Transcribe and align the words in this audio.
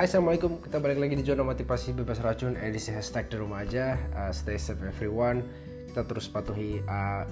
Hai 0.00 0.08
Assalamualaikum, 0.08 0.64
kita 0.64 0.80
balik 0.80 0.96
lagi 0.96 1.12
di 1.12 1.20
zona 1.28 1.44
motivasi 1.44 1.92
bebas 1.92 2.24
racun 2.24 2.56
edisi 2.56 2.88
hashtag 2.88 3.28
di 3.28 3.36
rumah 3.36 3.68
aja. 3.68 4.00
Uh, 4.16 4.32
Stay 4.32 4.56
safe 4.56 4.80
everyone. 4.80 5.44
Kita 5.92 6.08
terus 6.08 6.24
patuhi 6.24 6.80
uh, 6.88 7.28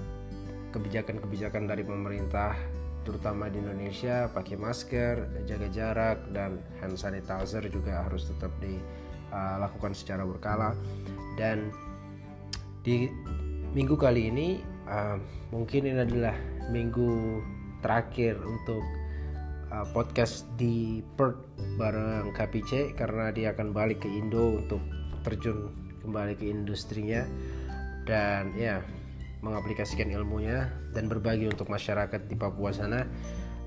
kebijakan-kebijakan 0.69 1.65
dari 1.65 1.81
pemerintah 1.81 2.53
Terutama 3.01 3.49
di 3.49 3.57
Indonesia, 3.57 4.29
pakai 4.29 4.53
masker, 4.53 5.49
jaga 5.49 5.65
jarak 5.73 6.29
Dan 6.29 6.61
hand 6.77 6.93
sanitizer 6.93 7.65
juga 7.73 8.05
harus 8.05 8.29
tetap 8.29 8.53
dilakukan 8.61 9.89
uh, 9.89 9.97
secara 9.97 10.21
berkala. 10.29 10.77
Dan 11.41 11.73
di 12.85 13.09
minggu 13.73 13.97
kali 13.97 14.29
ini 14.29 14.61
uh, 14.85 15.17
mungkin 15.49 15.89
ini 15.89 16.05
adalah 16.05 16.37
minggu 16.69 17.41
terakhir 17.81 18.37
untuk 18.45 19.08
uh, 19.73 19.87
podcast 19.93 20.45
di 20.57 21.01
Perth 21.17 21.39
bareng 21.77 22.33
KPC 22.33 22.97
karena 22.97 23.31
dia 23.33 23.53
akan 23.53 23.71
balik 23.71 24.05
ke 24.05 24.09
Indo 24.09 24.59
untuk 24.59 24.81
terjun 25.23 25.73
kembali 26.01 26.39
ke 26.39 26.47
industrinya 26.47 27.27
dan 28.07 28.55
ya 28.57 28.81
mengaplikasikan 29.39 30.11
ilmunya 30.11 30.67
dan 30.91 31.07
berbagi 31.07 31.47
untuk 31.47 31.71
masyarakat 31.71 32.27
di 32.27 32.35
Papua 32.35 32.75
sana. 32.75 33.07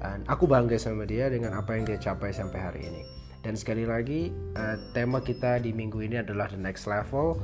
Dan 0.03 0.27
aku 0.27 0.51
bangga 0.51 0.75
sama 0.77 1.07
dia 1.07 1.31
dengan 1.31 1.55
apa 1.55 1.79
yang 1.79 1.87
dia 1.87 1.97
capai 1.97 2.35
sampai 2.35 2.59
hari 2.59 2.83
ini. 2.91 3.03
Dan 3.43 3.55
sekali 3.55 3.87
lagi 3.87 4.35
uh, 4.59 4.77
tema 4.95 5.23
kita 5.23 5.63
di 5.63 5.71
minggu 5.71 6.03
ini 6.03 6.19
adalah 6.19 6.51
the 6.51 6.59
next 6.59 6.91
level, 6.91 7.39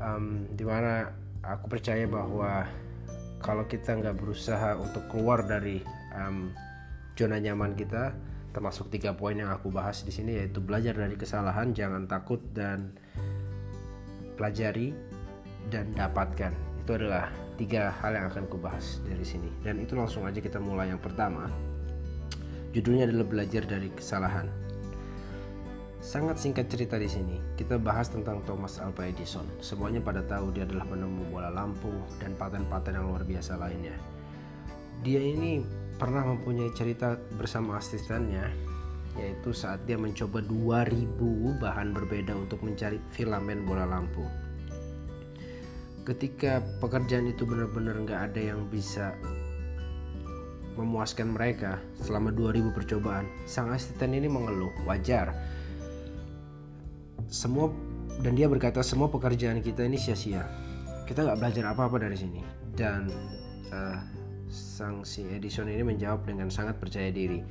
um, 0.00 0.44
di 0.52 0.64
mana 0.64 1.12
aku 1.40 1.72
percaya 1.72 2.04
bahwa 2.04 2.68
kalau 3.40 3.64
kita 3.68 3.96
nggak 3.96 4.16
berusaha 4.16 4.76
untuk 4.76 5.08
keluar 5.08 5.44
dari 5.44 5.80
um, 6.16 6.52
zona 7.16 7.40
nyaman 7.40 7.72
kita 7.72 8.12
termasuk 8.52 8.88
tiga 8.88 9.12
poin 9.12 9.36
yang 9.36 9.52
aku 9.52 9.68
bahas 9.68 10.00
di 10.04 10.12
sini 10.12 10.40
yaitu 10.40 10.64
belajar 10.64 10.96
dari 10.96 11.16
kesalahan 11.16 11.76
jangan 11.76 12.08
takut 12.08 12.40
dan 12.56 12.92
pelajari 14.36 14.92
dan 15.72 15.92
dapatkan. 15.96 16.52
Itu 16.84 16.96
adalah 16.96 17.32
tiga 17.56 17.90
hal 18.00 18.14
yang 18.14 18.28
akan 18.30 18.46
aku 18.46 18.60
bahas 18.60 19.00
dari 19.02 19.24
sini. 19.24 19.48
Dan 19.64 19.82
itu 19.82 19.96
langsung 19.96 20.28
aja 20.28 20.38
kita 20.38 20.60
mulai. 20.60 20.92
Yang 20.92 21.02
pertama 21.04 21.50
judulnya 22.76 23.08
adalah 23.08 23.26
belajar 23.26 23.64
dari 23.64 23.88
kesalahan. 23.90 24.46
Sangat 26.06 26.38
singkat 26.38 26.70
cerita 26.70 26.94
di 27.02 27.10
sini, 27.10 27.34
kita 27.58 27.82
bahas 27.82 28.06
tentang 28.06 28.38
Thomas 28.46 28.78
Alva 28.78 29.10
Edison. 29.10 29.42
Semuanya 29.58 29.98
pada 29.98 30.22
tahu 30.22 30.54
dia 30.54 30.62
adalah 30.62 30.86
penemu 30.86 31.26
bola 31.34 31.50
lampu 31.50 31.90
dan 32.22 32.38
paten-paten 32.38 32.94
yang 32.94 33.10
luar 33.10 33.26
biasa 33.26 33.58
lainnya. 33.58 33.96
Dia 35.02 35.18
ini 35.18 35.66
pernah 35.96 36.28
mempunyai 36.28 36.70
cerita 36.76 37.16
bersama 37.40 37.80
asistennya 37.80 38.52
yaitu 39.16 39.56
saat 39.56 39.80
dia 39.88 39.96
mencoba 39.96 40.44
2000 40.44 41.56
bahan 41.56 41.96
berbeda 41.96 42.36
untuk 42.36 42.60
mencari 42.60 43.00
filamen 43.16 43.64
bola 43.64 43.88
lampu. 43.88 44.20
Ketika 46.04 46.60
pekerjaan 46.84 47.32
itu 47.32 47.48
benar-benar 47.48 47.96
nggak 48.04 48.20
ada 48.32 48.40
yang 48.52 48.68
bisa 48.68 49.16
memuaskan 50.76 51.32
mereka 51.32 51.80
selama 52.04 52.28
2000 52.28 52.76
percobaan, 52.76 53.24
sang 53.48 53.72
asisten 53.72 54.12
ini 54.12 54.28
mengeluh, 54.28 54.70
wajar. 54.84 55.32
Semua 57.32 57.72
dan 58.20 58.36
dia 58.36 58.46
berkata 58.52 58.84
semua 58.84 59.08
pekerjaan 59.08 59.64
kita 59.64 59.88
ini 59.88 59.96
sia-sia. 59.96 60.44
Kita 61.08 61.24
nggak 61.24 61.40
belajar 61.40 61.64
apa-apa 61.72 61.96
dari 62.04 62.20
sini 62.20 62.44
dan 62.76 63.08
uh, 63.72 64.25
sang 64.56 65.04
si 65.04 65.28
Edison 65.28 65.68
ini 65.68 65.84
menjawab 65.84 66.24
dengan 66.24 66.48
sangat 66.48 66.80
percaya 66.80 67.12
diri. 67.12 67.44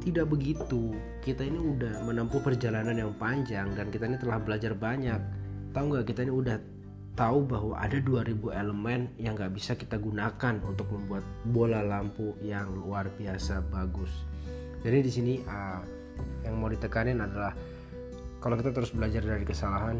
Tidak 0.00 0.24
begitu, 0.28 0.96
kita 1.20 1.44
ini 1.44 1.60
udah 1.60 2.04
menempuh 2.04 2.40
perjalanan 2.40 2.96
yang 2.96 3.12
panjang 3.16 3.72
dan 3.76 3.92
kita 3.92 4.08
ini 4.08 4.16
telah 4.16 4.40
belajar 4.40 4.72
banyak. 4.72 5.20
Tahu 5.72 5.84
nggak 5.92 6.08
kita 6.08 6.24
ini 6.24 6.32
udah 6.32 6.56
tahu 7.14 7.46
bahwa 7.46 7.78
ada 7.78 7.96
2000 8.02 8.36
elemen 8.52 9.06
yang 9.16 9.38
nggak 9.38 9.54
bisa 9.54 9.78
kita 9.78 9.96
gunakan 9.96 10.60
untuk 10.66 10.90
membuat 10.90 11.22
bola 11.46 11.80
lampu 11.80 12.34
yang 12.42 12.68
luar 12.74 13.08
biasa 13.16 13.62
bagus. 13.70 14.10
Jadi 14.84 14.98
di 15.00 15.10
sini 15.12 15.34
uh, 15.46 15.80
yang 16.44 16.60
mau 16.60 16.68
ditekanin 16.68 17.22
adalah 17.22 17.56
kalau 18.42 18.60
kita 18.60 18.76
terus 18.76 18.92
belajar 18.92 19.24
dari 19.24 19.46
kesalahan, 19.46 19.96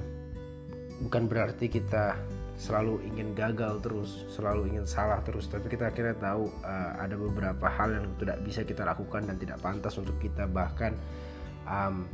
bukan 1.00 1.24
berarti 1.24 1.72
kita 1.72 2.18
selalu 2.64 3.04
ingin 3.04 3.36
gagal 3.36 3.84
terus, 3.84 4.24
selalu 4.32 4.72
ingin 4.72 4.88
salah 4.88 5.20
terus, 5.20 5.52
tapi 5.52 5.68
kita 5.68 5.92
akhirnya 5.92 6.16
tahu 6.16 6.48
uh, 6.64 6.96
ada 6.96 7.12
beberapa 7.12 7.68
hal 7.68 7.92
yang 7.92 8.06
tidak 8.16 8.40
bisa 8.40 8.64
kita 8.64 8.88
lakukan 8.88 9.28
dan 9.28 9.36
tidak 9.36 9.60
pantas 9.60 10.00
untuk 10.00 10.16
kita 10.16 10.48
bahkan 10.48 10.96
um, 11.68 12.08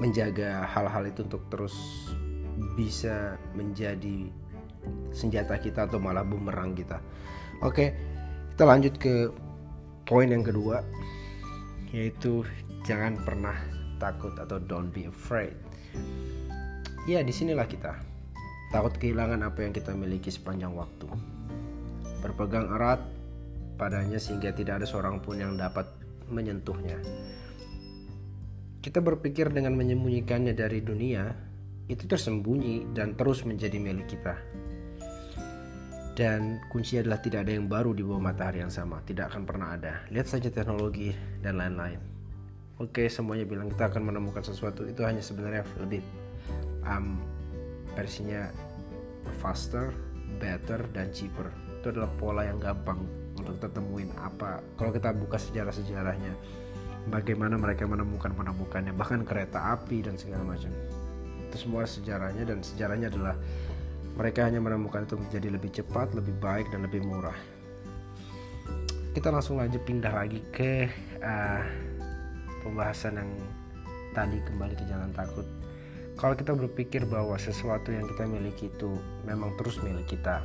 menjaga 0.00 0.64
hal-hal 0.64 1.04
itu 1.04 1.28
untuk 1.28 1.44
terus 1.52 1.76
bisa 2.72 3.36
menjadi 3.52 4.32
senjata 5.12 5.60
kita 5.60 5.84
atau 5.84 6.00
malah 6.00 6.24
bumerang 6.24 6.72
kita. 6.72 6.96
Oke, 7.60 7.92
kita 8.56 8.64
lanjut 8.64 8.96
ke 8.96 9.28
poin 10.08 10.32
yang 10.32 10.40
kedua 10.40 10.80
yaitu 11.92 12.48
jangan 12.88 13.20
pernah 13.20 13.54
takut 14.00 14.32
atau 14.40 14.56
don't 14.56 14.88
be 14.88 15.04
afraid. 15.04 15.52
Ya, 17.04 17.20
di 17.20 17.34
sinilah 17.34 17.68
kita 17.68 18.11
takut 18.72 18.96
kehilangan 18.96 19.44
apa 19.44 19.68
yang 19.68 19.76
kita 19.76 19.92
miliki 19.92 20.32
sepanjang 20.32 20.72
waktu. 20.72 21.06
Berpegang 22.24 22.72
erat 22.72 23.04
padanya 23.76 24.16
sehingga 24.16 24.50
tidak 24.56 24.82
ada 24.82 24.86
seorang 24.88 25.20
pun 25.20 25.36
yang 25.36 25.60
dapat 25.60 25.84
menyentuhnya. 26.32 26.96
Kita 28.82 28.98
berpikir 28.98 29.52
dengan 29.52 29.78
menyembunyikannya 29.78 30.56
dari 30.56 30.82
dunia, 30.82 31.30
itu 31.86 32.08
tersembunyi 32.08 32.96
dan 32.96 33.14
terus 33.14 33.44
menjadi 33.46 33.78
milik 33.78 34.10
kita. 34.10 34.34
Dan 36.12 36.60
kunci 36.68 36.98
adalah 36.98 37.22
tidak 37.22 37.46
ada 37.46 37.52
yang 37.56 37.70
baru 37.70 37.94
di 37.94 38.02
bawah 38.04 38.20
matahari 38.20 38.60
yang 38.64 38.72
sama, 38.72 39.00
tidak 39.06 39.32
akan 39.32 39.46
pernah 39.46 39.76
ada. 39.76 40.02
Lihat 40.10 40.28
saja 40.28 40.48
teknologi 40.50 41.14
dan 41.40 41.60
lain-lain. 41.60 42.00
Oke, 42.80 43.06
semuanya 43.06 43.46
bilang 43.46 43.70
kita 43.70 43.88
akan 43.92 44.02
menemukan 44.10 44.42
sesuatu 44.42 44.82
itu 44.88 45.06
hanya 45.06 45.22
sebenarnya 45.22 45.62
lebih 45.78 46.02
um, 46.82 47.16
versinya 47.94 48.48
faster, 49.42 49.92
better, 50.38 50.86
dan 50.92 51.10
cheaper. 51.12 51.48
Itu 51.80 51.92
adalah 51.94 52.10
pola 52.16 52.42
yang 52.46 52.58
gampang 52.62 53.02
untuk 53.38 53.58
kita 53.58 53.68
temuin 53.74 54.10
apa. 54.18 54.62
Kalau 54.78 54.90
kita 54.94 55.10
buka 55.14 55.38
sejarah-sejarahnya, 55.38 56.32
bagaimana 57.10 57.58
mereka 57.58 57.88
menemukan 57.88 58.30
penemukannya, 58.34 58.94
bahkan 58.94 59.26
kereta 59.26 59.74
api 59.74 60.06
dan 60.06 60.14
segala 60.14 60.46
macam. 60.46 60.70
Itu 61.48 61.56
semua 61.68 61.84
sejarahnya 61.84 62.46
dan 62.46 62.62
sejarahnya 62.62 63.10
adalah 63.10 63.34
mereka 64.12 64.44
hanya 64.44 64.60
menemukan 64.60 65.08
itu 65.08 65.16
menjadi 65.16 65.48
lebih 65.56 65.70
cepat, 65.72 66.12
lebih 66.12 66.36
baik, 66.38 66.68
dan 66.70 66.84
lebih 66.84 67.00
murah. 67.02 67.36
Kita 69.12 69.28
langsung 69.28 69.60
aja 69.60 69.76
pindah 69.76 70.12
lagi 70.12 70.40
ke 70.52 70.88
uh, 71.20 71.62
pembahasan 72.64 73.20
yang 73.20 73.30
tadi 74.16 74.40
kembali 74.44 74.72
ke 74.76 74.84
jangan 74.88 75.12
takut 75.12 75.44
kalau 76.22 76.38
kita 76.38 76.54
berpikir 76.54 77.02
bahwa 77.02 77.34
sesuatu 77.34 77.90
yang 77.90 78.06
kita 78.06 78.30
miliki 78.30 78.70
itu 78.70 78.94
memang 79.26 79.58
terus 79.58 79.82
milik 79.82 80.06
kita. 80.06 80.38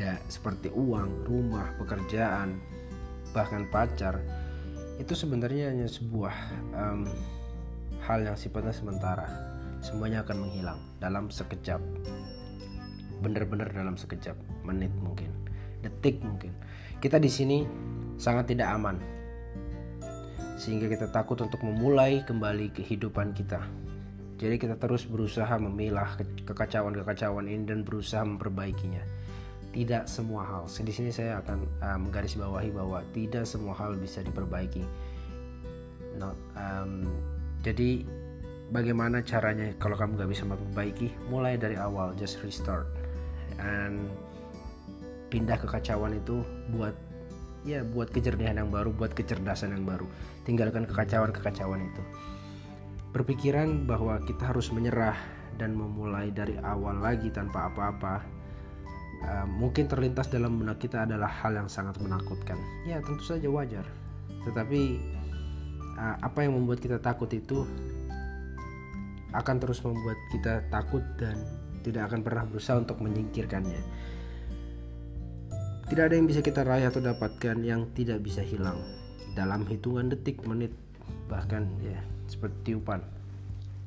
Da, 0.00 0.16
seperti 0.32 0.72
uang, 0.72 1.28
rumah, 1.28 1.76
pekerjaan, 1.76 2.56
bahkan 3.36 3.68
pacar 3.68 4.24
itu 4.96 5.12
sebenarnya 5.12 5.68
hanya 5.68 5.84
sebuah 5.84 6.32
um, 6.72 7.04
hal 8.08 8.24
yang 8.24 8.40
sifatnya 8.40 8.72
sementara. 8.72 9.28
Semuanya 9.84 10.24
akan 10.24 10.48
menghilang 10.48 10.80
dalam 10.96 11.28
sekejap. 11.28 11.84
Benar-benar 13.20 13.68
dalam 13.68 14.00
sekejap 14.00 14.34
menit 14.64 14.90
mungkin 14.96 15.44
detik 15.84 16.24
mungkin. 16.24 16.56
Kita 17.04 17.20
di 17.20 17.28
sini 17.28 17.68
sangat 18.16 18.56
tidak 18.56 18.72
aman. 18.72 18.96
Sehingga 20.56 20.88
kita 20.88 21.12
takut 21.12 21.36
untuk 21.44 21.60
memulai 21.60 22.24
kembali 22.24 22.72
kehidupan 22.72 23.36
kita 23.36 23.83
jadi 24.44 24.60
kita 24.60 24.76
terus 24.76 25.08
berusaha 25.08 25.56
memilah 25.56 26.20
kekacauan-kekacauan 26.44 27.48
ini 27.48 27.64
dan 27.64 27.80
berusaha 27.80 28.20
memperbaikinya. 28.28 29.00
Tidak 29.72 30.04
semua 30.04 30.44
hal. 30.44 30.68
Di 30.68 30.92
sini 30.92 31.08
saya 31.08 31.40
akan 31.40 31.64
uh, 31.80 31.96
menggarisbawahi 31.96 32.68
bahwa 32.76 33.00
tidak 33.16 33.48
semua 33.48 33.72
hal 33.72 33.96
bisa 33.96 34.20
diperbaiki. 34.20 34.84
Not, 36.20 36.36
um, 36.60 37.08
jadi 37.64 38.04
bagaimana 38.68 39.24
caranya 39.24 39.72
kalau 39.80 39.96
kamu 39.96 40.20
nggak 40.20 40.30
bisa 40.36 40.44
memperbaiki? 40.44 41.08
Mulai 41.32 41.56
dari 41.56 41.80
awal, 41.80 42.12
just 42.20 42.36
restart 42.44 42.84
and 43.56 44.12
pindah 45.32 45.56
kekacauan 45.56 46.20
itu 46.20 46.44
buat 46.76 46.92
ya 47.64 47.80
buat 47.80 48.12
kejernihan 48.12 48.60
yang 48.60 48.68
baru, 48.68 48.92
buat 48.92 49.16
kecerdasan 49.16 49.72
yang 49.72 49.88
baru. 49.88 50.04
Tinggalkan 50.44 50.84
kekacauan-kekacauan 50.84 51.80
itu 51.80 52.04
berpikiran 53.14 53.86
bahwa 53.86 54.18
kita 54.26 54.50
harus 54.50 54.74
menyerah 54.74 55.14
dan 55.54 55.78
memulai 55.78 56.34
dari 56.34 56.58
awal 56.58 56.98
lagi 56.98 57.30
tanpa 57.30 57.70
apa-apa 57.70 58.26
uh, 59.22 59.46
mungkin 59.46 59.86
terlintas 59.86 60.26
dalam 60.26 60.58
benak 60.58 60.82
kita 60.82 61.06
adalah 61.06 61.30
hal 61.30 61.54
yang 61.54 61.70
sangat 61.70 61.94
menakutkan. 62.02 62.58
Ya 62.82 62.98
tentu 62.98 63.22
saja 63.22 63.46
wajar. 63.46 63.86
Tetapi 64.42 64.80
uh, 65.94 66.16
apa 66.26 66.42
yang 66.42 66.58
membuat 66.58 66.82
kita 66.82 66.98
takut 66.98 67.30
itu 67.30 67.62
akan 69.30 69.56
terus 69.62 69.78
membuat 69.86 70.18
kita 70.34 70.66
takut 70.74 71.02
dan 71.14 71.38
tidak 71.86 72.10
akan 72.10 72.26
pernah 72.26 72.44
berusaha 72.50 72.82
untuk 72.82 72.98
menyingkirkannya. 72.98 73.82
Tidak 75.86 76.02
ada 76.02 76.18
yang 76.18 76.26
bisa 76.26 76.42
kita 76.42 76.66
raih 76.66 76.90
atau 76.90 76.98
dapatkan 76.98 77.62
yang 77.62 77.92
tidak 77.94 78.24
bisa 78.24 78.40
hilang 78.40 78.80
dalam 79.36 79.68
hitungan 79.68 80.08
detik, 80.08 80.40
menit, 80.48 80.72
bahkan 81.28 81.68
ya 81.84 82.00
seperti 82.26 82.72
tiupan. 82.72 83.00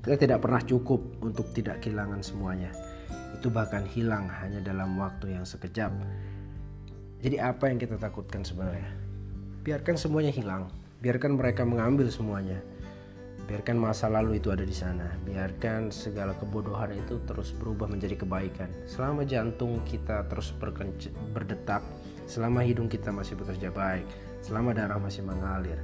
Kita 0.03 0.15
tidak 0.15 0.39
pernah 0.43 0.61
cukup 0.63 1.01
untuk 1.19 1.51
tidak 1.51 1.83
kehilangan 1.83 2.23
semuanya. 2.23 2.71
Itu 3.35 3.51
bahkan 3.51 3.83
hilang 3.85 4.29
hanya 4.29 4.63
dalam 4.63 4.95
waktu 4.97 5.35
yang 5.35 5.43
sekejap. 5.43 5.91
Jadi 7.21 7.37
apa 7.41 7.67
yang 7.67 7.77
kita 7.81 7.97
takutkan 7.97 8.45
sebenarnya? 8.45 8.87
Biarkan 9.65 9.99
semuanya 9.99 10.31
hilang, 10.31 10.71
biarkan 11.03 11.35
mereka 11.35 11.67
mengambil 11.67 12.07
semuanya 12.07 12.61
biarkan 13.47 13.79
masa 13.79 14.11
lalu 14.11 14.43
itu 14.43 14.51
ada 14.51 14.67
di 14.67 14.75
sana 14.75 15.07
biarkan 15.23 15.87
segala 15.87 16.35
kebodohan 16.35 16.91
itu 16.91 17.15
terus 17.23 17.55
berubah 17.55 17.87
menjadi 17.87 18.19
kebaikan 18.19 18.67
selama 18.83 19.23
jantung 19.23 19.79
kita 19.87 20.27
terus 20.27 20.51
berdetak 21.31 21.79
selama 22.27 22.59
hidung 22.59 22.91
kita 22.91 23.07
masih 23.07 23.39
bekerja 23.39 23.71
baik 23.71 24.03
selama 24.43 24.75
darah 24.75 24.99
masih 24.99 25.23
mengalir 25.23 25.79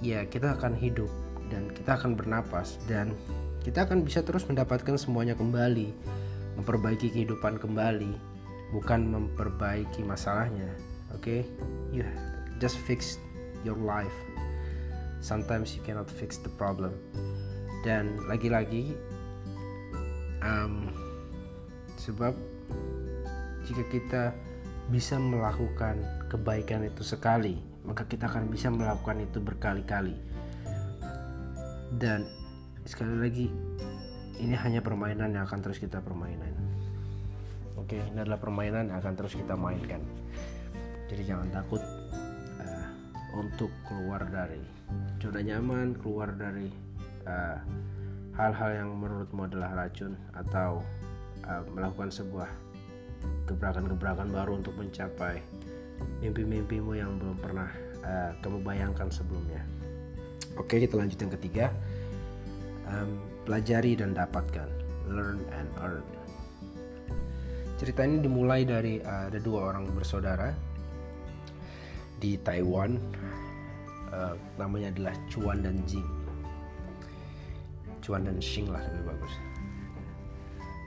ya 0.00 0.24
kita 0.24 0.56
akan 0.56 0.76
hidup 0.76 1.08
dan 1.52 1.68
kita 1.76 2.00
akan 2.00 2.16
bernapas 2.16 2.80
dan 2.88 3.12
kita 3.60 3.84
akan 3.84 4.00
bisa 4.04 4.24
terus 4.24 4.48
mendapatkan 4.48 4.96
semuanya 4.96 5.36
kembali 5.36 5.92
memperbaiki 6.56 7.12
kehidupan 7.12 7.60
kembali 7.60 8.16
bukan 8.72 9.12
memperbaiki 9.12 10.00
masalahnya 10.00 10.72
oke 11.12 11.20
okay? 11.20 11.40
you 11.92 12.00
just 12.56 12.80
fix 12.88 13.20
your 13.60 13.76
life 13.76 14.14
sometimes 15.20 15.76
you 15.76 15.82
cannot 15.84 16.08
fix 16.08 16.40
the 16.40 16.52
problem 16.56 16.96
dan 17.84 18.16
lagi-lagi 18.24 18.96
um, 20.40 20.88
sebab 22.00 22.32
jika 23.68 23.84
kita 23.92 24.22
bisa 24.88 25.20
melakukan 25.20 26.00
kebaikan 26.32 26.88
itu 26.88 27.04
sekali 27.04 27.69
maka 27.84 28.04
kita 28.06 28.28
akan 28.28 28.52
bisa 28.52 28.68
melakukan 28.68 29.22
itu 29.24 29.38
berkali-kali. 29.40 30.16
Dan 31.94 32.24
sekali 32.86 33.16
lagi 33.18 33.46
ini 34.40 34.56
hanya 34.56 34.80
permainan 34.80 35.36
yang 35.36 35.44
akan 35.44 35.60
terus 35.60 35.82
kita 35.82 36.00
permainan 36.00 36.70
oke 37.90 37.98
ini 37.98 38.22
adalah 38.22 38.38
permainan 38.38 38.86
yang 38.86 39.02
akan 39.02 39.18
terus 39.18 39.34
kita 39.34 39.58
mainkan. 39.58 39.98
Jadi 41.10 41.26
jangan 41.26 41.50
takut 41.50 41.82
uh, 42.62 42.86
untuk 43.34 43.66
keluar 43.82 44.22
dari 44.30 44.62
zona 45.18 45.42
nyaman 45.42 45.98
keluar 45.98 46.30
dari 46.38 46.70
uh, 47.26 47.58
hal-hal 48.38 48.70
uh, 48.70 48.78
yang 48.78 48.90
menurutmu 48.94 49.42
adalah 49.50 49.74
racun 49.74 50.14
atau 50.38 50.86
uh, 51.50 51.66
melakukan 51.74 52.14
sebuah 52.14 52.46
gebrakan-gebrakan 53.50 54.30
baru 54.30 54.62
untuk 54.62 54.78
mencapai 54.78 55.42
mimpi-mimpimu 56.20 56.92
yang 56.96 57.16
belum 57.16 57.36
pernah 57.40 57.68
uh, 58.04 58.30
kamu 58.44 58.60
bayangkan 58.60 59.08
sebelumnya. 59.08 59.64
Oke, 60.60 60.76
kita 60.80 60.96
lanjut 60.96 61.16
yang 61.16 61.32
ketiga. 61.40 61.66
Um, 62.90 63.22
pelajari 63.46 63.96
dan 63.96 64.12
dapatkan, 64.12 64.68
learn 65.08 65.40
and 65.56 65.70
earn. 65.80 66.04
Cerita 67.80 68.04
ini 68.04 68.20
dimulai 68.20 68.68
dari 68.68 69.00
uh, 69.00 69.32
ada 69.32 69.40
dua 69.40 69.72
orang 69.72 69.88
bersaudara 69.96 70.52
di 72.20 72.36
Taiwan 72.44 73.00
uh, 74.12 74.36
namanya 74.60 74.92
adalah 74.92 75.16
Chuan 75.32 75.64
dan 75.64 75.80
Jing 75.88 76.04
Chuan 78.04 78.28
dan 78.28 78.36
Xing 78.38 78.68
lah 78.68 78.84
lebih 78.92 79.16
bagus 79.16 79.34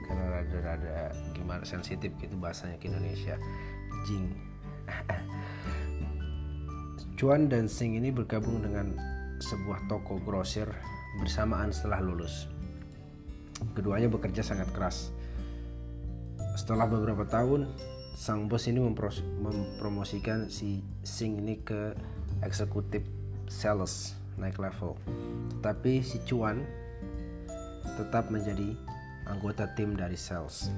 karena 0.04 0.24
rada-rada 0.40 1.16
gimana 1.32 1.64
sensitif 1.64 2.12
gitu 2.20 2.36
bahasanya 2.38 2.78
ke 2.78 2.86
Indonesia 2.86 3.34
Jing 4.06 4.30
Chuan 7.14 7.46
dan 7.46 7.70
Xing 7.70 7.94
ini 7.94 8.10
bergabung 8.10 8.60
dengan 8.60 8.92
sebuah 9.38 9.86
toko 9.86 10.18
grosir 10.20 10.66
bersamaan 11.22 11.70
setelah 11.70 12.02
lulus. 12.02 12.50
Keduanya 13.72 14.10
bekerja 14.10 14.42
sangat 14.42 14.68
keras. 14.74 15.14
Setelah 16.58 16.90
beberapa 16.90 17.22
tahun 17.26 17.70
sang 18.14 18.46
bos 18.46 18.66
ini 18.70 18.82
mempromosikan 18.82 20.50
si 20.50 20.82
Sing 21.06 21.38
ini 21.38 21.62
ke 21.62 21.94
eksekutif 22.42 23.06
sales 23.46 24.14
naik 24.38 24.58
level. 24.58 24.98
Tetapi 25.58 26.02
si 26.02 26.18
Cuan 26.26 26.62
tetap 27.94 28.30
menjadi 28.30 28.74
anggota 29.30 29.70
tim 29.78 29.94
dari 29.94 30.18
sales. 30.18 30.70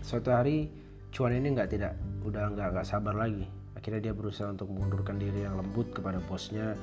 Suatu 0.00 0.32
hari 0.32 0.85
Cuan 1.16 1.32
ini 1.32 1.56
nggak 1.56 1.72
tidak 1.72 1.96
udah 2.28 2.52
nggak 2.52 2.76
nggak 2.76 2.84
sabar 2.84 3.16
lagi 3.16 3.48
akhirnya 3.72 4.12
dia 4.12 4.12
berusaha 4.12 4.52
untuk 4.52 4.68
mengundurkan 4.68 5.16
diri 5.16 5.48
yang 5.48 5.56
lembut 5.56 5.88
kepada 5.96 6.20
bosnya 6.28 6.76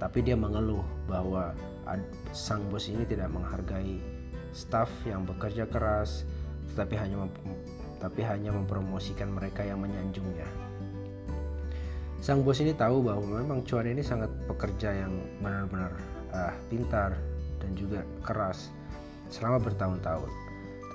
tapi 0.00 0.24
dia 0.24 0.32
mengeluh 0.32 0.80
bahwa 1.04 1.52
sang 2.32 2.64
bos 2.72 2.88
ini 2.88 3.04
tidak 3.04 3.28
menghargai 3.28 4.00
staff 4.56 4.88
yang 5.04 5.28
bekerja 5.28 5.68
keras 5.68 6.24
tetapi 6.72 6.96
hanya 6.96 7.28
tapi 8.00 8.24
hanya 8.24 8.48
mempromosikan 8.56 9.28
mereka 9.28 9.60
yang 9.60 9.84
menyanjungnya. 9.84 10.48
Sang 12.24 12.40
bos 12.40 12.64
ini 12.64 12.72
tahu 12.72 13.04
bahwa 13.04 13.44
memang 13.44 13.60
Cuan 13.68 13.92
ini 13.92 14.00
sangat 14.00 14.32
pekerja 14.48 15.04
yang 15.04 15.12
benar-benar 15.44 15.92
uh, 16.32 16.52
pintar 16.72 17.12
dan 17.60 17.76
juga 17.76 18.00
keras 18.24 18.72
selama 19.28 19.60
bertahun-tahun. 19.60 20.45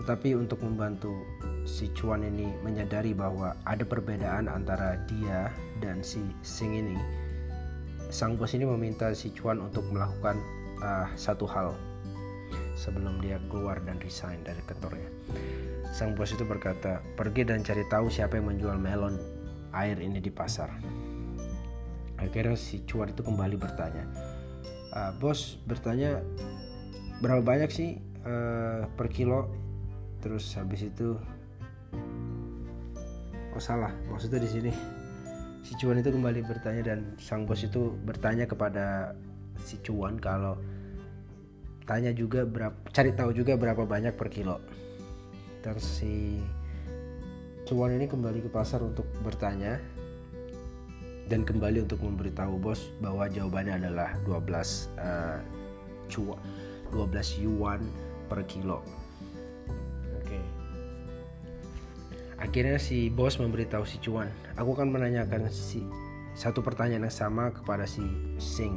Tetapi 0.01 0.33
untuk 0.33 0.65
membantu 0.65 1.13
si 1.62 1.94
Cuan 1.94 2.25
ini 2.25 2.50
menyadari 2.65 3.13
bahwa 3.13 3.53
ada 3.69 3.86
perbedaan 3.86 4.50
antara 4.50 4.98
dia 5.06 5.53
dan 5.77 6.01
si 6.01 6.25
Sing 6.42 6.74
ini, 6.74 6.98
sang 8.09 8.33
bos 8.33 8.57
ini 8.57 8.65
meminta 8.65 9.13
si 9.13 9.30
Cuan 9.30 9.62
untuk 9.62 9.86
melakukan 9.94 10.42
uh, 10.81 11.06
satu 11.13 11.45
hal 11.45 11.77
sebelum 12.74 13.21
dia 13.21 13.38
keluar 13.53 13.77
dan 13.86 14.01
resign 14.01 14.42
dari 14.42 14.57
kantornya. 14.65 15.06
Sang 15.94 16.18
bos 16.18 16.33
itu 16.33 16.42
berkata, 16.50 17.06
pergi 17.13 17.45
dan 17.45 17.62
cari 17.62 17.86
tahu 17.86 18.09
siapa 18.09 18.42
yang 18.42 18.50
menjual 18.50 18.81
melon 18.81 19.21
air 19.69 20.01
ini 20.01 20.18
di 20.18 20.33
pasar. 20.33 20.74
Akhirnya 22.18 22.57
si 22.57 22.81
cuar 22.90 23.14
itu 23.14 23.21
kembali 23.21 23.54
bertanya, 23.54 24.06
e, 24.94 24.99
bos 25.21 25.61
bertanya 25.69 26.26
berapa 27.21 27.45
banyak 27.45 27.69
sih 27.69 28.02
uh, 28.26 28.90
per 28.97 29.09
kilo? 29.14 29.45
Terus 30.21 30.54
habis 30.54 30.85
itu, 30.85 31.18
oh 33.51 33.61
salah, 33.61 33.92
maksudnya 34.07 34.40
di 34.42 34.49
sini 34.49 34.71
si 35.61 35.78
cuan 35.78 36.01
itu 36.01 36.09
kembali 36.09 36.42
bertanya 36.45 36.94
dan 36.94 36.99
sang 37.21 37.45
bos 37.45 37.61
itu 37.61 37.94
bertanya 38.01 38.49
kepada 38.49 39.13
si 39.61 39.78
cuan 39.85 40.18
kalau 40.18 40.57
tanya 41.85 42.09
juga 42.13 42.45
berapa, 42.49 42.73
cari 42.90 43.13
tahu 43.13 43.30
juga 43.33 43.54
berapa 43.57 43.85
banyak 43.85 44.18
per 44.18 44.33
kilo 44.33 44.57
dan 45.61 45.78
si 45.78 46.42
cuan 47.69 47.94
ini 47.94 48.09
kembali 48.09 48.42
ke 48.42 48.49
pasar 48.49 48.81
untuk 48.81 49.06
bertanya 49.21 49.78
dan 51.30 51.45
kembali 51.45 51.85
untuk 51.85 52.01
memberitahu 52.04 52.59
bos 52.59 52.92
bahwa 52.99 53.30
jawabannya 53.30 53.85
adalah 53.85 54.18
12 54.25 54.44
uh, 54.99 55.40
cuan 56.11 56.42
12 56.92 57.47
yuan 57.47 57.80
per 58.28 58.44
kilo. 58.44 58.83
Akhirnya 62.42 62.81
si 62.81 63.14
bos 63.14 63.38
memberitahu 63.38 63.86
si 63.86 64.02
cuan, 64.02 64.28
aku 64.57 64.74
akan 64.74 64.90
menanyakan 64.90 65.48
si 65.54 65.86
satu 66.33 66.66
pertanyaan 66.66 67.06
yang 67.06 67.14
sama 67.14 67.54
kepada 67.54 67.86
si 67.86 68.02
Sing 68.42 68.76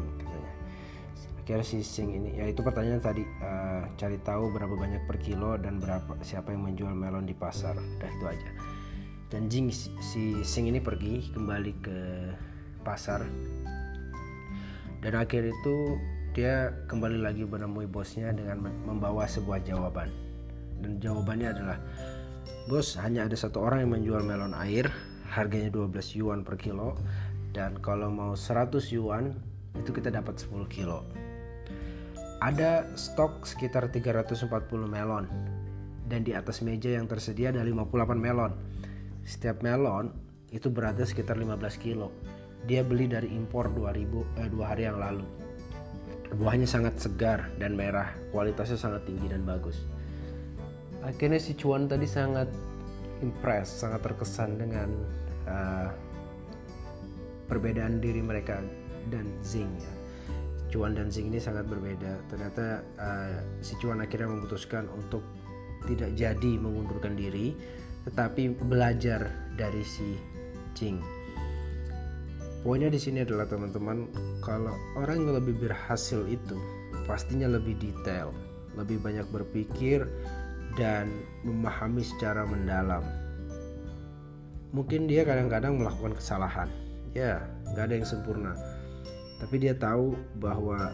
kira 1.45 1.61
si 1.61 1.85
Sing 1.85 2.09
ini 2.09 2.41
ya 2.41 2.49
itu 2.49 2.65
pertanyaan 2.65 3.05
tadi 3.05 3.21
uh, 3.45 3.85
cari 4.01 4.17
tahu 4.25 4.49
berapa 4.57 4.73
banyak 4.73 5.05
per 5.05 5.21
kilo 5.21 5.61
dan 5.61 5.77
berapa 5.77 6.17
siapa 6.25 6.57
yang 6.57 6.65
menjual 6.65 6.97
melon 6.97 7.29
di 7.29 7.37
pasar. 7.37 7.77
Udah 7.77 8.09
itu 8.09 8.25
aja. 8.25 8.51
Dan 9.29 9.53
Jing 9.53 9.69
si 9.73 10.41
Sing 10.41 10.65
ini 10.67 10.81
pergi 10.81 11.29
kembali 11.37 11.73
ke 11.85 12.01
pasar. 12.81 13.29
Dan 15.05 15.13
akhir 15.21 15.53
itu 15.53 15.77
dia 16.33 16.73
kembali 16.89 17.21
lagi 17.21 17.45
menemui 17.45 17.85
bosnya 17.85 18.33
dengan 18.33 18.73
membawa 18.89 19.29
sebuah 19.29 19.61
jawaban. 19.69 20.09
Dan 20.81 20.97
jawabannya 20.97 21.49
adalah 21.53 21.79
bos 22.65 22.97
hanya 23.01 23.29
ada 23.29 23.37
satu 23.37 23.61
orang 23.61 23.85
yang 23.85 23.93
menjual 24.01 24.23
melon 24.25 24.57
air 24.57 24.89
harganya 25.29 25.69
12 25.69 26.19
yuan 26.19 26.41
per 26.47 26.57
kilo 26.57 26.97
dan 27.53 27.77
kalau 27.79 28.09
mau 28.09 28.33
100 28.33 28.81
yuan 28.95 29.37
itu 29.77 29.91
kita 29.93 30.09
dapat 30.09 30.41
10 30.41 30.65
kilo 30.71 31.05
ada 32.45 32.85
stok 32.97 33.49
sekitar 33.49 33.89
340 33.89 34.49
melon 34.85 35.25
dan 36.05 36.21
di 36.21 36.37
atas 36.37 36.61
meja 36.61 36.93
yang 36.93 37.09
tersedia 37.09 37.49
ada 37.49 37.65
58 37.65 37.89
melon. 38.21 38.53
Setiap 39.25 39.65
melon 39.65 40.13
itu 40.53 40.69
beratnya 40.69 41.09
sekitar 41.09 41.41
15 41.41 41.57
kilo. 41.81 42.13
dia 42.65 42.81
beli 42.81 43.05
dari 43.05 43.29
impor 43.29 43.69
2000 43.77 44.41
eh, 44.41 44.49
dua 44.49 44.73
hari 44.73 44.89
yang 44.89 44.97
lalu 44.97 45.21
buahnya 46.33 46.65
sangat 46.65 46.97
segar 46.97 47.53
dan 47.61 47.77
merah 47.77 48.17
kualitasnya 48.33 48.81
sangat 48.81 49.05
tinggi 49.05 49.29
dan 49.29 49.45
bagus 49.45 49.85
akhirnya 51.05 51.39
si 51.39 51.53
cuan 51.55 51.87
tadi 51.87 52.09
sangat 52.09 52.49
impress 53.21 53.85
sangat 53.85 54.01
terkesan 54.03 54.57
dengan 54.57 54.89
uh, 55.47 55.89
perbedaan 57.47 58.01
diri 58.01 58.25
mereka 58.25 58.65
dan 59.13 59.29
Zing 59.45 59.69
ya. 59.77 59.93
Cuan 60.73 60.97
dan 60.97 61.07
Zing 61.13 61.31
ini 61.31 61.39
sangat 61.39 61.71
berbeda. 61.71 62.19
Ternyata 62.27 62.83
uh, 62.99 63.37
si 63.63 63.79
Cuan 63.79 64.03
akhirnya 64.03 64.27
memutuskan 64.27 64.91
untuk 64.91 65.23
tidak 65.85 66.17
jadi 66.17 66.53
mengundurkan 66.59 67.15
diri 67.15 67.55
tetapi 68.09 68.57
belajar 68.69 69.33
dari 69.57 69.85
si 69.85 70.17
Jing. 70.77 71.01
Poinnya 72.65 72.89
di 72.89 72.97
sini 72.97 73.21
adalah 73.21 73.45
teman-teman, 73.45 74.09
kalau 74.41 74.73
orang 74.97 75.21
yang 75.21 75.37
lebih 75.37 75.69
berhasil 75.69 76.25
itu 76.25 76.57
pastinya 77.05 77.45
lebih 77.45 77.77
detail, 77.77 78.33
lebih 78.73 79.05
banyak 79.05 79.29
berpikir 79.29 80.09
dan 80.75 81.11
memahami 81.47 82.03
secara 82.03 82.43
mendalam. 82.47 83.03
Mungkin 84.75 85.07
dia 85.07 85.23
kadang-kadang 85.23 85.79
melakukan 85.79 86.19
kesalahan, 86.19 86.67
ya 87.15 87.39
nggak 87.71 87.85
ada 87.91 87.95
yang 87.95 88.09
sempurna. 88.09 88.53
Tapi 89.39 89.55
dia 89.63 89.75
tahu 89.79 90.19
bahwa 90.43 90.91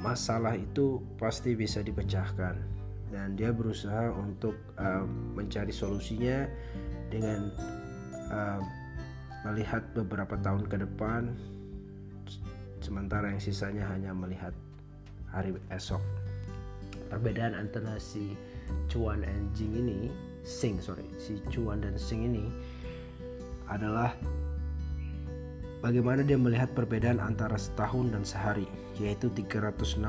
masalah 0.00 0.56
itu 0.56 1.04
pasti 1.20 1.52
bisa 1.52 1.84
dipecahkan 1.84 2.56
dan 3.12 3.36
dia 3.36 3.52
berusaha 3.52 4.08
untuk 4.16 4.56
uh, 4.80 5.04
mencari 5.36 5.74
solusinya 5.74 6.48
dengan 7.12 7.52
uh, 8.32 8.60
melihat 9.50 9.84
beberapa 9.92 10.38
tahun 10.40 10.64
ke 10.70 10.76
depan 10.88 11.36
sementara 12.80 13.28
yang 13.28 13.42
sisanya 13.42 13.84
hanya 13.92 14.16
melihat 14.16 14.54
hari 15.28 15.52
esok 15.68 16.00
perbedaan 17.12 17.58
antara 17.58 17.98
si 17.98 18.38
Cuan 18.90 19.22
dan 19.22 19.50
Jing 19.54 19.74
ini 19.76 20.10
Sing 20.40 20.80
sorry 20.80 21.06
si 21.20 21.38
Cuan 21.52 21.84
dan 21.84 21.94
Sing 22.00 22.24
ini 22.24 22.48
adalah 23.70 24.16
bagaimana 25.80 26.20
dia 26.26 26.36
melihat 26.36 26.74
perbedaan 26.76 27.22
antara 27.22 27.56
setahun 27.56 28.12
dan 28.12 28.22
sehari 28.26 28.68
yaitu 29.00 29.32
365 29.32 30.02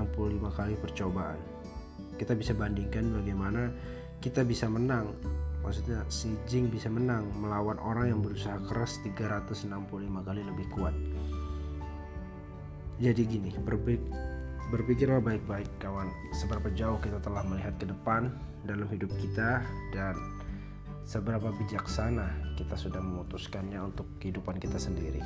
kali 0.52 0.76
percobaan. 0.76 1.40
Kita 2.20 2.36
bisa 2.36 2.52
bandingkan 2.52 3.08
bagaimana 3.14 3.72
kita 4.20 4.46
bisa 4.46 4.68
menang. 4.68 5.16
Maksudnya 5.62 6.02
si 6.10 6.34
Jing 6.50 6.74
bisa 6.74 6.90
menang 6.90 7.30
melawan 7.38 7.78
orang 7.80 8.12
yang 8.12 8.20
berusaha 8.26 8.58
keras 8.66 9.00
365 9.06 9.70
kali 10.28 10.42
lebih 10.42 10.68
kuat. 10.74 10.94
Jadi 13.02 13.22
gini 13.26 13.50
berpikirlah 14.72 15.20
baik-baik 15.20 15.68
kawan. 15.84 16.08
Seberapa 16.32 16.72
jauh 16.72 16.96
kita 17.04 17.20
telah 17.20 17.44
melihat 17.44 17.76
ke 17.76 17.86
depan 17.92 18.32
dalam 18.64 18.88
hidup 18.88 19.12
kita 19.20 19.60
dan 19.92 20.16
seberapa 21.04 21.52
bijaksana 21.60 22.56
kita 22.56 22.80
sudah 22.80 23.04
memutuskannya 23.04 23.84
untuk 23.84 24.08
kehidupan 24.24 24.56
kita 24.64 24.80
sendiri. 24.80 25.20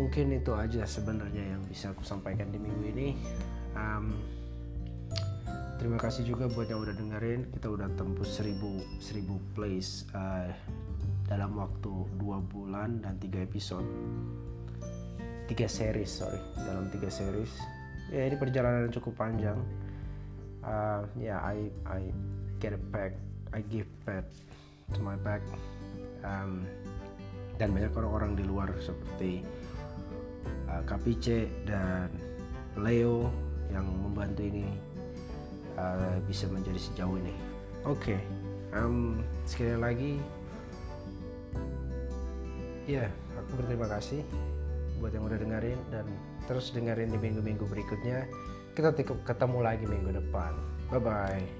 Mungkin 0.00 0.32
itu 0.32 0.56
aja 0.56 0.88
sebenarnya 0.88 1.54
yang 1.58 1.62
bisa 1.68 1.92
aku 1.92 2.00
sampaikan 2.00 2.48
di 2.48 2.56
minggu 2.56 2.84
ini. 2.88 3.08
Um, 3.76 4.16
terima 5.76 6.00
kasih 6.00 6.24
juga 6.24 6.48
buat 6.48 6.72
yang 6.72 6.80
udah 6.80 6.96
dengerin. 6.96 7.52
Kita 7.52 7.68
udah 7.68 7.92
tembus 8.00 8.40
1000 8.40 8.56
1000 8.96 9.54
plays 9.54 10.08
uh, 10.16 10.48
dalam 11.28 11.52
waktu 11.54 11.92
dua 12.18 12.42
bulan 12.42 12.98
dan 13.04 13.14
tiga 13.22 13.38
episode 13.44 13.86
tiga 15.50 15.66
series 15.66 16.10
sorry. 16.22 16.38
Dalam 16.54 16.86
tiga 16.94 17.10
series. 17.10 17.50
Ya 18.14 18.30
ini 18.30 18.38
perjalanan 18.38 18.86
yang 18.86 18.94
cukup 18.94 19.18
panjang. 19.18 19.58
Uh, 20.62 21.02
ya 21.18 21.34
yeah, 21.34 21.38
I 21.42 21.72
I 21.88 22.00
get 22.60 22.76
it 22.76 22.84
back 22.92 23.16
I 23.50 23.64
give 23.66 23.88
back 24.06 24.28
to 24.94 25.00
my 25.02 25.16
back 25.18 25.40
um, 26.22 26.68
dan 27.56 27.72
banyak 27.72 27.90
orang-orang 27.96 28.36
di 28.36 28.44
luar 28.44 28.68
seperti 28.78 29.40
uh, 30.70 30.82
Kapice 30.84 31.50
dan 31.64 32.12
Leo 32.78 33.32
yang 33.72 33.86
membantu 33.86 34.46
ini 34.46 34.66
uh, 35.80 36.18
bisa 36.28 36.46
menjadi 36.46 36.78
sejauh 36.78 37.16
ini. 37.18 37.34
Oke, 37.88 38.14
okay. 38.14 38.20
um, 38.76 39.24
sekali 39.48 39.76
lagi, 39.80 40.12
ya 42.84 43.08
aku 43.40 43.50
berterima 43.64 43.88
kasih 43.88 44.20
buat 45.00 45.16
yang 45.16 45.24
udah 45.26 45.40
dengerin 45.40 45.80
dan 45.88 46.06
terus 46.44 46.70
dengerin 46.70 47.10
di 47.10 47.18
minggu-minggu 47.18 47.64
berikutnya. 47.64 48.28
Kita 48.76 48.94
ketemu 49.26 49.58
lagi 49.64 49.84
minggu 49.88 50.12
depan. 50.14 50.52
Bye 50.92 51.00
bye. 51.02 51.59